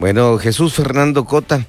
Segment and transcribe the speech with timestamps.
[0.00, 1.66] Bueno, Jesús Fernando Cota,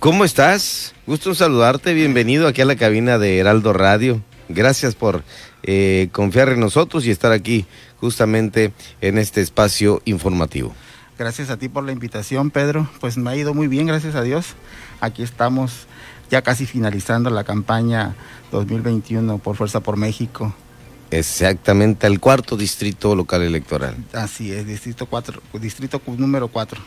[0.00, 0.94] ¿cómo estás?
[1.06, 4.20] Gusto en saludarte, bienvenido aquí a la cabina de Heraldo Radio.
[4.48, 5.22] Gracias por
[5.62, 7.66] eh, confiar en nosotros y estar aquí
[8.00, 10.74] justamente en este espacio informativo.
[11.16, 12.88] Gracias a ti por la invitación, Pedro.
[13.00, 14.54] Pues me ha ido muy bien, gracias a Dios.
[15.00, 15.86] Aquí estamos
[16.32, 18.16] ya casi finalizando la campaña
[18.50, 20.52] 2021 por Fuerza por México.
[21.12, 23.94] Exactamente, al cuarto distrito local electoral.
[24.14, 26.80] Así es, distrito 4, distrito número 4.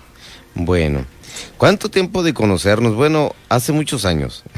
[0.56, 1.06] Bueno,
[1.58, 2.96] ¿cuánto tiempo de conocernos?
[2.96, 4.44] Bueno, hace muchos años.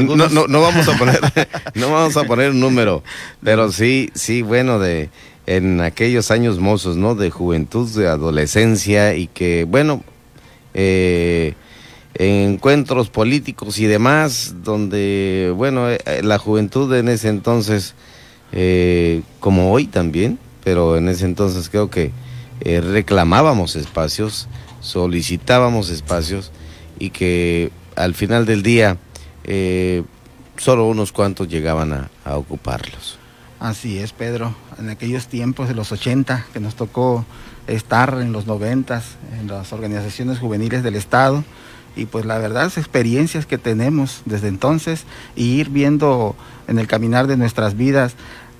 [0.00, 1.20] No, no, no, vamos a poner,
[1.74, 3.02] no vamos a poner un número,
[3.42, 5.10] pero sí, sí, bueno, de
[5.46, 7.14] en aquellos años mozos, ¿no?
[7.14, 10.04] De juventud, de adolescencia y que, bueno,
[10.74, 11.54] eh,
[12.14, 17.94] encuentros políticos y demás, donde, bueno, eh, la juventud en ese entonces
[18.52, 22.12] eh, como hoy también, pero en ese entonces creo que
[22.60, 24.48] eh, reclamábamos espacios,
[24.80, 26.50] solicitábamos espacios
[26.98, 28.96] y que al final del día
[29.44, 30.02] eh,
[30.56, 33.17] solo unos cuantos llegaban a, a, ocuparlos.
[33.60, 34.54] Así es, Pedro.
[34.78, 37.24] En aquellos tiempos de los 80 que nos tocó
[37.66, 39.02] estar en los 90
[39.40, 41.44] en las organizaciones juveniles del Estado
[41.96, 46.36] y pues la verdad las experiencias que tenemos desde entonces y ir viendo
[46.68, 48.14] en el caminar de nuestras vidas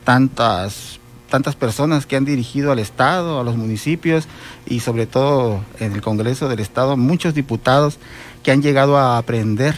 [0.05, 0.99] tantas
[1.31, 4.27] tantas personas que han dirigido al Estado, a los municipios
[4.67, 7.99] y sobre todo en el Congreso del Estado, muchos diputados
[8.43, 9.77] que han llegado a aprender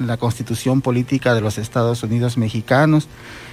[0.00, 3.08] la constitución política de los Estados Unidos mexicanos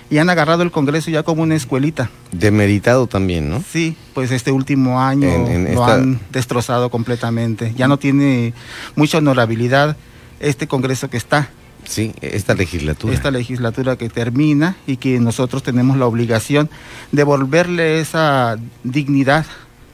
[0.09, 2.09] y han agarrado el Congreso ya como una escuelita.
[2.31, 3.63] Demeritado también, ¿no?
[3.69, 5.95] Sí, pues este último año en, en lo esta...
[5.95, 7.73] han destrozado completamente.
[7.75, 8.53] Ya no tiene
[8.95, 9.97] mucha honorabilidad
[10.39, 11.49] este Congreso que está.
[11.83, 13.13] Sí, esta legislatura.
[13.13, 16.69] Esta legislatura que termina y que nosotros tenemos la obligación
[17.11, 19.45] de devolverle esa dignidad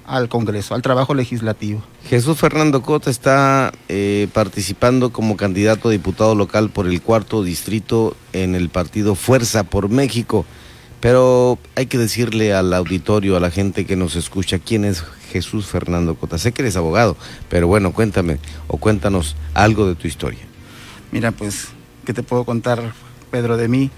[0.05, 1.81] al Congreso, al trabajo legislativo.
[2.07, 8.15] Jesús Fernando Cota está eh, participando como candidato a diputado local por el cuarto distrito
[8.33, 10.45] en el partido Fuerza por México.
[10.99, 15.65] Pero hay que decirle al auditorio, a la gente que nos escucha, quién es Jesús
[15.65, 16.37] Fernando Cota.
[16.37, 17.17] Sé que eres abogado,
[17.49, 18.37] pero bueno, cuéntame
[18.67, 20.39] o cuéntanos algo de tu historia.
[21.11, 21.67] Mira, pues,
[22.05, 22.93] ¿qué te puedo contar,
[23.31, 23.91] Pedro, de mí?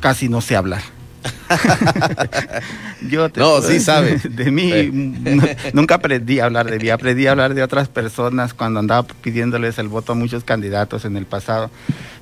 [0.00, 0.82] Casi no sé hablar.
[3.08, 4.34] Yo te no, sí sabes.
[4.34, 4.70] De mí
[5.72, 9.78] nunca aprendí a hablar de mí, aprendí a hablar de otras personas cuando andaba pidiéndoles
[9.78, 11.70] el voto a muchos candidatos en el pasado.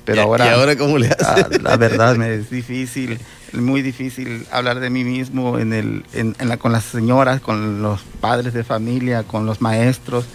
[0.05, 1.09] Pero ¿Y, ahora, ¿Y ahora cómo le?
[1.09, 3.19] La, la, verdad me es difícil,
[3.53, 7.81] muy difícil hablar de mí mismo en el, en, en la, con las señoras, con
[7.81, 10.25] los padres de familia, con los maestros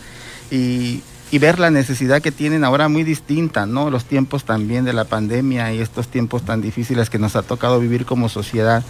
[0.51, 3.91] y y ver la necesidad que tienen ahora muy distinta, ¿no?
[3.91, 7.81] Los tiempos también de la pandemia y estos tiempos tan difíciles que nos ha tocado
[7.81, 8.85] vivir como sociedad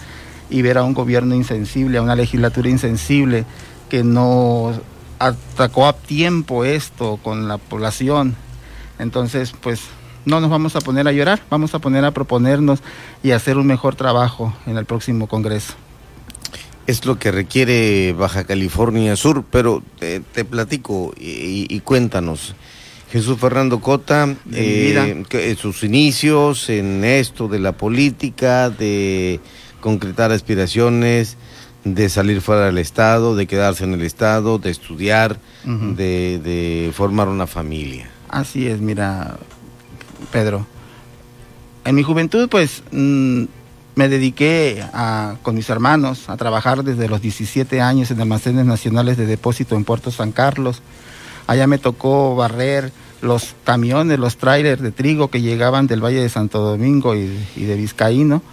[0.49, 3.45] y ver a un gobierno insensible, a una legislatura insensible
[3.89, 4.71] que no
[5.19, 8.35] atacó a tiempo esto con la población.
[8.99, 9.81] Entonces, pues
[10.25, 12.79] no nos vamos a poner a llorar, vamos a poner a proponernos
[13.23, 15.73] y hacer un mejor trabajo en el próximo Congreso
[16.87, 22.55] es lo que requiere Baja California Sur, pero te, te platico y, y, cuéntanos.
[23.11, 29.39] Jesús Fernando Cota, eh, que, sus inicios en esto de la política, de
[29.81, 31.37] concretar aspiraciones,
[31.83, 35.95] de salir fuera del Estado, de quedarse en el Estado, de estudiar, uh -huh.
[35.95, 38.09] de, de formar una familia.
[38.29, 39.37] Así es, mira,
[40.31, 40.65] Pedro.
[41.85, 43.45] En mi juventud, pues, mmm,
[43.97, 49.17] me dediqué a, con mis hermanos a trabajar desde los 17 años en almacenes nacionales
[49.17, 50.83] de depósito en Puerto San Carlos.
[51.47, 52.91] Allá me tocó barrer
[53.21, 57.63] los camiones, los trailers de trigo que llegaban del Valle de Santo Domingo y, y
[57.63, 58.43] de Vizcaíno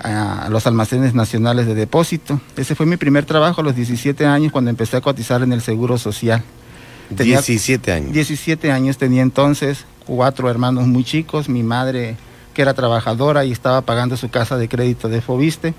[0.00, 2.38] a los almacenes nacionales de depósito.
[2.54, 5.62] Ese fue mi primer trabajo a los 17 años cuando empecé a cotizar en el
[5.62, 6.42] Seguro Social.
[7.16, 8.12] Tenía 17 años.
[8.12, 12.16] 17 años tenía entonces, cuatro hermanos muy chicos, mi madre
[12.54, 15.74] que era trabajadora y estaba pagando su casa de crédito de Fobiste,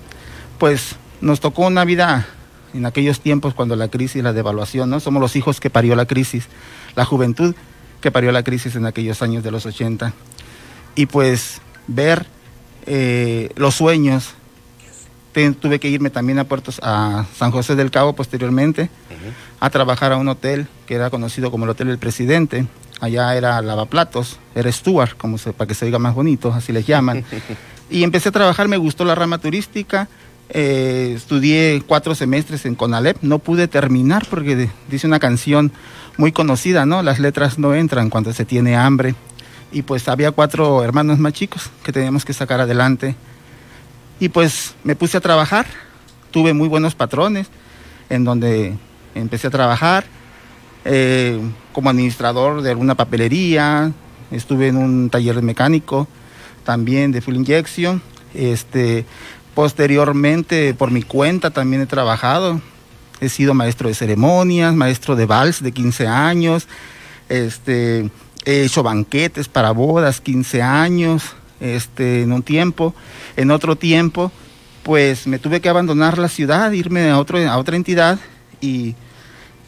[0.58, 2.26] pues nos tocó una vida
[2.74, 5.00] en aquellos tiempos cuando la crisis, la devaluación, ¿no?
[5.00, 6.46] Somos los hijos que parió la crisis,
[6.94, 7.54] la juventud
[8.00, 10.12] que parió la crisis en aquellos años de los 80.
[10.94, 12.26] Y pues ver
[12.86, 14.34] eh, los sueños,
[15.60, 19.32] tuve que irme también a Puertos, a San José del Cabo posteriormente, uh -huh.
[19.60, 22.66] a trabajar a un hotel que era conocido como el Hotel del Presidente,
[23.00, 26.86] allá era lavaplatos, era Stuart, como se, para que se diga más bonito, así les
[26.86, 27.24] llaman.
[27.90, 30.08] y empecé a trabajar, me gustó la rama turística,
[30.48, 35.72] eh, estudié cuatro semestres en Conalep, no pude terminar porque de, dice una canción
[36.16, 37.02] muy conocida, ¿no?
[37.02, 39.14] Las letras no entran cuando se tiene hambre.
[39.72, 43.16] Y pues había cuatro hermanos más chicos que teníamos que sacar adelante.
[44.20, 45.66] Y pues me puse a trabajar,
[46.30, 47.48] tuve muy buenos patrones
[48.08, 48.76] en donde
[49.14, 50.04] empecé a trabajar,
[50.88, 51.40] eh,
[51.72, 53.92] como administrador de alguna papelería,
[54.30, 56.06] estuve en un taller mecánico,
[56.64, 58.00] también de full injection.
[58.34, 59.04] Este,
[59.54, 62.60] posteriormente, por mi cuenta, también he trabajado.
[63.20, 66.68] He sido maestro de ceremonias, maestro de vals de 15 años.
[67.28, 68.08] Este,
[68.44, 72.94] he hecho banquetes para bodas, 15 años, este, en un tiempo.
[73.36, 74.30] En otro tiempo,
[74.84, 78.20] pues me tuve que abandonar la ciudad, irme a, otro, a otra entidad
[78.60, 78.94] y,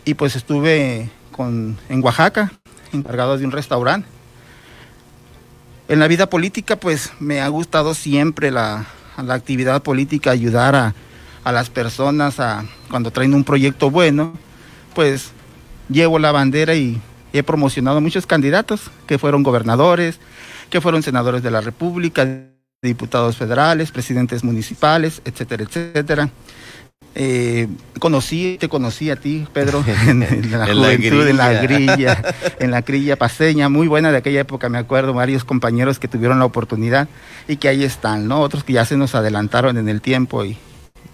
[0.09, 2.51] y pues estuve con, en Oaxaca,
[2.95, 4.09] encargado de un restaurante
[5.89, 10.95] en la vida política, pues me ha gustado siempre la, actividad política, ayudar a,
[11.53, 14.33] las personas a, cuando traen un proyecto bueno,
[14.95, 15.33] pues
[15.91, 17.01] llevo la bandera y
[17.35, 20.21] he promocionado muchos candidatos que fueron gobernadores,
[20.71, 22.27] que fueron senadores de la República,
[22.81, 26.31] diputados federales, presidentes municipales, etcétera, etcétera.
[27.15, 27.67] Eh,
[27.99, 30.21] conocí, te conocí a ti, Pedro, en,
[30.51, 32.23] la juventud, en la grilla,
[32.61, 36.39] en la grilla paseña, muy buena de aquella época, me acuerdo, varios compañeros que tuvieron
[36.39, 37.09] la oportunidad
[37.49, 38.41] y que ahí están, ¿no?
[38.41, 40.57] Otros que ya se nos adelantaron en el tiempo y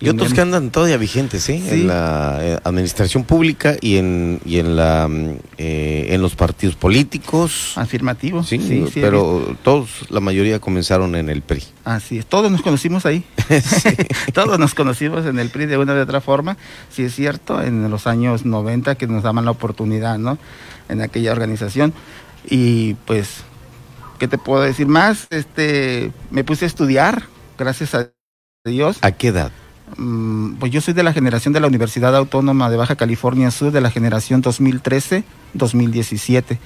[0.04, 1.64] y otros que andan todavía vigentes, ¿sí?
[1.66, 5.08] En la eh, administración pública y en, y en, la,
[5.56, 7.72] eh, en los partidos políticos.
[7.76, 8.42] Afirmativo.
[8.42, 11.62] Sí, sí, pero todos, la mayoría comenzaron en el PRI.
[11.84, 13.24] Así es, todos nos conocimos ahí.
[14.34, 16.56] todos nos conocimos en el PRI de una u otra forma.
[16.90, 20.38] Sí es cierto, en los años 90 que nos daban la oportunidad, ¿no?
[20.88, 21.94] En aquella organización.
[22.50, 23.44] Y pues,
[24.18, 25.28] ¿qué te puedo decir más?
[25.30, 27.22] Este, me puse a estudiar,
[27.56, 28.10] gracias a
[28.66, 28.98] Dios.
[29.00, 29.52] ¿A qué edad?
[29.96, 33.72] Mm, pues yo soy de la generación de la Universidad Autónoma de Baja California Sur,
[33.72, 36.58] de la generación 2013-2017.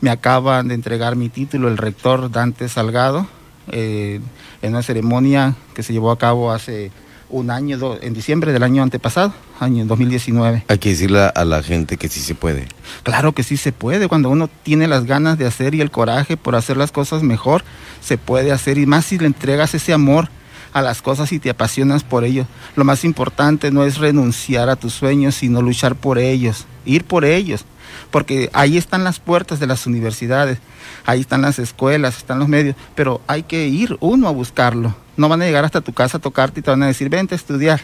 [0.00, 3.26] Me acaban de entregar mi título el rector Dante Salgado
[3.70, 4.20] eh,
[4.60, 6.90] en una ceremonia que se llevó a cabo hace
[7.28, 10.64] un año, en diciembre del año antepasado, año 2019.
[10.68, 12.66] Hay que decirle a la gente que sí se puede.
[13.04, 16.36] Claro que sí se puede, cuando uno tiene las ganas de hacer y el coraje
[16.36, 17.64] por hacer las cosas mejor,
[18.02, 20.28] se puede hacer y más si le entregas ese amor
[20.72, 22.46] a las cosas y te apasionas por ello.
[22.76, 27.24] Lo más importante no es renunciar a tus sueños, sino luchar por ellos, ir por
[27.24, 27.64] ellos,
[28.10, 30.58] porque ahí están las puertas de las universidades,
[31.06, 34.94] ahí están las escuelas, están los medios, pero hay que ir uno a buscarlo.
[35.16, 37.34] No van a llegar hasta tu casa a tocarte y te van a decir, vente
[37.34, 37.80] a estudiar.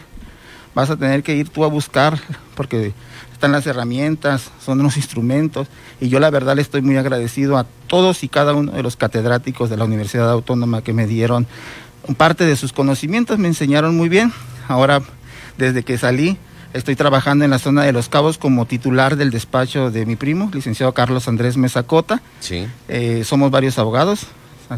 [0.73, 2.19] Vas a tener que ir tú a buscar,
[2.55, 2.93] porque
[3.33, 5.67] están las herramientas, son los instrumentos,
[6.01, 8.97] y yo la verdad le estoy muy agradecido a todos y cada uno de los
[8.97, 11.47] catedráticos de la Universidad Autónoma que me dieron
[12.15, 14.33] parte de sus conocimientos, me enseñaron muy bien.
[14.67, 15.01] Ahora,
[15.57, 16.37] desde que salí,
[16.73, 20.49] estoy trabajando en la zona de Los Cabos como titular del despacho de mi primo,
[20.53, 22.21] licenciado Carlos Andrés Mesacota.
[22.39, 22.67] Sí.
[22.87, 24.27] Eh, somos varios abogados,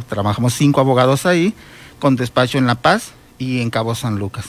[0.07, 1.53] trabajamos cinco abogados ahí,
[1.99, 4.45] con despacho en La Paz y en Cabo San Lucas.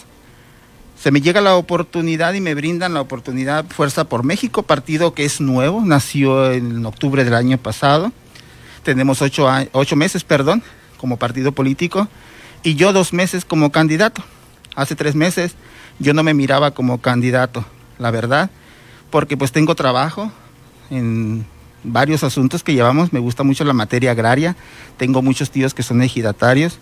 [1.01, 5.25] Se me llega la oportunidad y me brindan la oportunidad Fuerza por México, partido que
[5.25, 8.13] es nuevo, nació en octubre del año pasado.
[8.85, 10.63] Tenemos ocho, ocho meses, perdón,
[10.97, 12.09] como partido político
[12.63, 14.23] y yo dos meses como candidato.
[14.75, 15.55] Hace tres meses
[15.99, 17.65] yo no me miraba como candidato,
[17.99, 18.51] la verdad,
[19.11, 20.33] porque pues tengo trabajo
[20.91, 21.45] en
[21.85, 24.57] varios asuntos que llevamos, me gusta mucho la materia agraria,
[24.97, 26.79] tengo muchos tíos que son ejidatarios,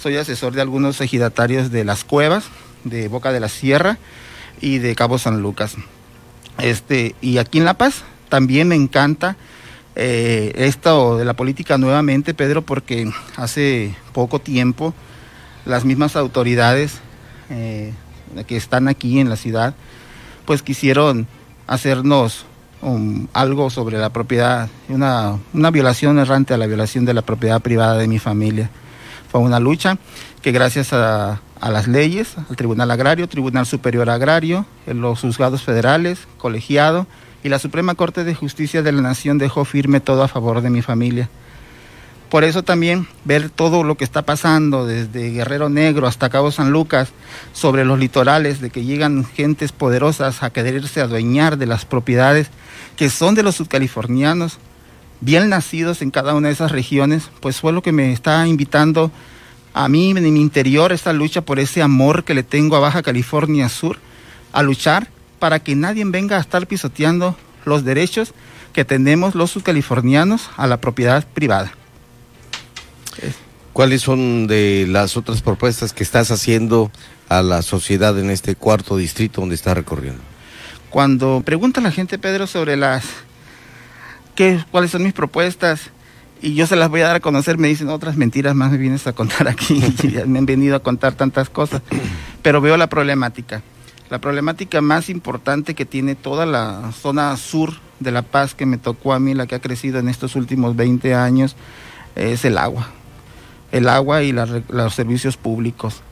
[0.00, 2.44] soy asesor de algunos ejidatarios de las cuevas,
[2.84, 3.98] de Boca de la Sierra
[4.60, 5.76] y de Cabo San Lucas.
[6.58, 9.36] Este, y aquí en La Paz también me encanta
[9.94, 14.94] eh, esto de la política nuevamente, Pedro, porque hace poco tiempo
[15.64, 17.00] las mismas autoridades
[17.50, 17.92] eh,
[18.46, 19.74] que están aquí en la ciudad,
[20.46, 21.26] pues quisieron
[21.66, 22.46] hacernos
[23.32, 27.96] algo sobre la propiedad, una, una violación errante a la violación de la propiedad privada
[27.96, 28.70] de mi familia.
[29.30, 29.98] Fue una lucha
[30.42, 37.06] que gracias a las leyes, al Tribunal Agrario, Tribunal Superior Agrario, los juzgados federales, colegiado
[37.44, 40.70] y la Suprema Corte de Justicia de la Nación dejó firme todo a favor de
[40.70, 41.28] mi familia.
[42.32, 46.70] Por eso también ver todo lo que está pasando desde Guerrero Negro hasta Cabo San
[46.70, 47.10] Lucas
[47.52, 52.48] sobre los litorales, de que llegan gentes poderosas a quererse adueñar de las propiedades
[52.96, 54.56] que son de los subcalifornianos,
[55.20, 59.12] bien nacidos en cada una de esas regiones, pues fue lo que me está invitando
[59.74, 63.02] a mí en mi interior esta lucha por ese amor que le tengo a Baja
[63.02, 63.98] California Sur,
[64.54, 65.08] a luchar
[65.38, 67.36] para que nadie venga a estar pisoteando
[67.66, 68.32] los derechos
[68.72, 71.74] que tenemos los subcalifornianos a la propiedad privada.
[73.72, 76.90] ¿Cuáles son de las otras propuestas que estás haciendo
[77.28, 80.20] a la sociedad en este cuarto distrito donde estás recorriendo?
[80.90, 83.04] Cuando pregunta la gente, Pedro, sobre las
[84.34, 85.90] qué, cuáles son mis propuestas,
[86.42, 88.76] y yo se las voy a dar a conocer, me dicen otras mentiras más me
[88.76, 89.82] vienes a contar aquí,
[90.26, 91.80] me han venido a contar tantas cosas,
[92.42, 93.62] pero veo la problemática.
[94.10, 98.76] La problemática más importante que tiene toda la zona sur de la paz que me
[98.76, 101.56] tocó a mí, la que ha crecido en estos últimos 20 años,
[102.16, 102.90] es el agua.
[103.72, 106.02] El agua y los servicios públicos.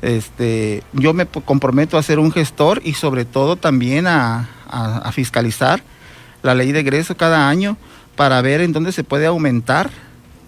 [0.00, 5.82] Este, yo me comprometo a ser un gestor y sobre todo también a, a fiscalizar
[6.42, 7.76] la ley de egreso cada año
[8.16, 9.90] para ver en dónde se puede aumentar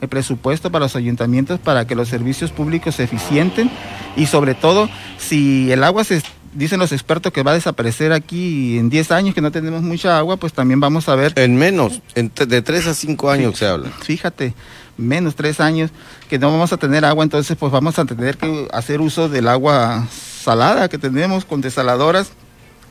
[0.01, 3.71] el presupuesto para los ayuntamientos para que los servicios públicos se eficienten
[4.17, 8.79] y sobre todo si el agua se dicen los expertos que va a desaparecer aquí
[8.79, 11.33] en 10 años que no tenemos mucha agua, pues también vamos a ver.
[11.37, 13.91] En menos, de 3 a 5 años se habla.
[14.03, 14.55] Fíjate,
[14.97, 15.91] menos 3 años
[16.29, 19.49] que no vamos a tener agua, entonces pues vamos a tener que hacer uso del
[19.49, 22.33] agua salada que tenemos con desaladoras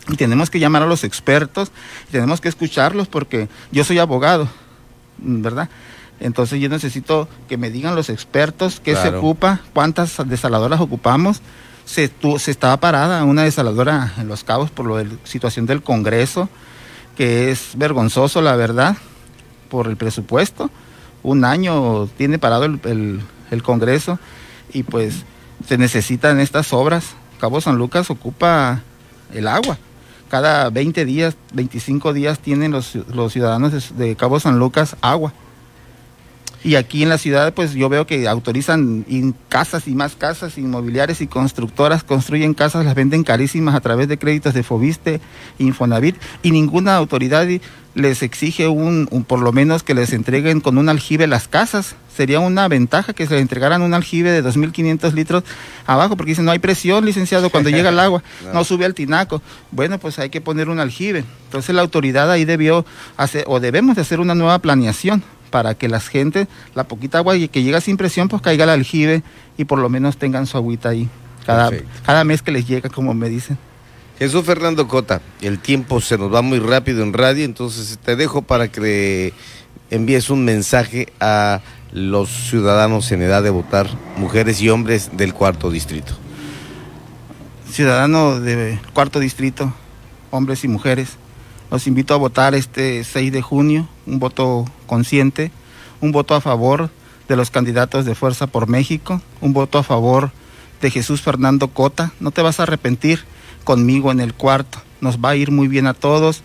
[0.07, 1.71] y tenemos que llamar a los expertos,
[2.11, 4.47] tenemos que escucharlos porque yo soy abogado,
[5.17, 5.69] ¿verdad?
[6.19, 11.41] Entonces yo necesito que me digan los expertos qué se ocupa, cuántas desaladoras ocupamos
[11.89, 12.11] se,
[12.51, 16.47] estaba parada una desaladora en Los Cabos por la situación del Congreso,
[17.17, 18.95] que es vergonzoso, la verdad,
[19.69, 20.69] por el presupuesto.
[21.23, 23.23] Un año tiene parado el,
[23.63, 24.19] Congreso
[24.71, 25.23] y pues
[25.67, 27.15] se necesitan estas obras.
[27.39, 28.83] Cabo San Lucas ocupa
[29.33, 29.79] el agua.
[30.29, 35.33] Cada 20 días, 25 días tienen los ciudadanos de Cabo San Lucas agua.
[36.61, 39.05] Y aquí en la ciudad, pues yo veo que autorizan
[39.47, 44.17] casas y más casas, inmobiliarias y constructoras construyen casas, las venden carísimas a través de
[44.17, 45.21] créditos de Fobiste,
[45.57, 47.47] Infonavit, y ninguna autoridad
[47.95, 51.95] les exige un, por lo menos que les entreguen con un aljibe las casas.
[52.15, 55.43] Sería una ventaja que se les entregaran un aljibe de 2.500 litros
[55.87, 58.21] abajo, porque dicen, no hay presión, licenciado, cuando llega el agua,
[58.53, 58.65] no.
[58.65, 59.41] sube al tinaco.
[59.71, 61.23] Bueno, pues hay que poner un aljibe.
[61.45, 62.85] Entonces la autoridad ahí debió
[63.15, 67.35] hacer, o debemos de hacer una nueva planeación para que las gente, la poquita agua
[67.51, 69.23] que llega sin presión, pues caiga al aljibe
[69.57, 71.09] y por lo menos tengan su agüita ahí
[71.45, 71.71] cada,
[72.05, 73.57] cada mes que les llega, como me dicen.
[74.19, 78.41] Jesús Fernando Cota, el tiempo se nos va muy rápido en radio, entonces te dejo
[78.41, 79.33] para que
[79.89, 83.87] envíes un mensaje a los ciudadanos en edad de votar,
[84.17, 86.13] mujeres y hombres del cuarto distrito.
[87.71, 89.73] Ciudadanos del cuarto distrito,
[90.31, 91.17] hombres y mujeres,
[91.71, 95.51] los invito a votar este 6 de junio, un voto consciente,
[96.01, 96.89] un voto a favor
[97.27, 100.31] de los candidatos de Fuerza por México, un voto a favor
[100.81, 102.11] de Jesús Fernando Cota.
[102.19, 103.23] No te vas a arrepentir
[103.63, 104.81] conmigo en el cuarto.
[105.01, 106.41] Nos va a ir muy bien a todos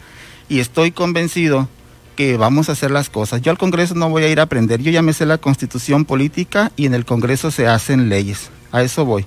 [0.49, 1.69] y estoy convencido
[2.16, 3.40] que vamos a hacer las cosas.
[3.40, 6.04] Yo al Congreso no voy a ir a aprender, yo ya me sé la constitución
[6.04, 8.50] política y en el Congreso se hacen leyes.
[8.71, 9.26] A eso voy,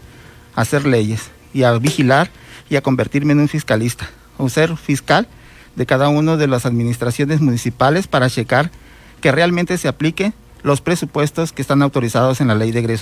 [0.56, 2.30] a hacer leyes y a vigilar
[2.70, 4.10] y a convertirme en un fiscalista.
[4.38, 5.27] O ser fiscal
[5.78, 8.72] de cada una de las administraciones municipales para checar
[9.22, 12.96] que realmente se apliquen los presupuestos que están autorizados en la ley de egresos